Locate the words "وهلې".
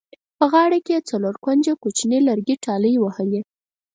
2.99-3.41